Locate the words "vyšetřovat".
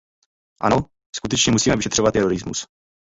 1.75-2.11